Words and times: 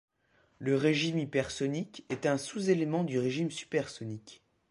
Le 0.57 0.75
régime 0.75 1.19
hypersonique 1.19 2.05
est 2.09 2.25
un 2.25 2.39
sous-élément 2.39 3.03
du 3.03 3.19
régime 3.19 3.51
supersonique. 3.51 4.41